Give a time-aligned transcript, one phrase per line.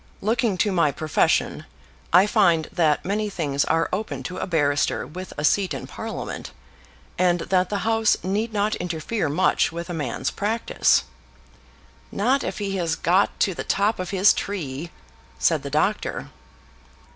[0.19, 1.63] Looking to my profession,
[2.11, 6.51] I find that many things are open to a barrister with a seat in Parliament,
[7.19, 11.03] and that the House need not interfere much with a man's practice.
[12.11, 14.89] ("Not if he has got to the top of his tree,"
[15.37, 16.31] said the doctor.)